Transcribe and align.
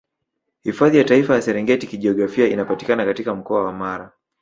Hifadhi 0.63 0.97
ya 0.97 1.03
Taifa 1.03 1.35
ya 1.35 1.41
Serengeti 1.41 1.87
Kijiografia 1.87 2.47
inapatikana 2.47 3.05
katika 3.05 3.35
Mkoa 3.35 3.63
wa 3.63 3.73
Mara 3.73 4.11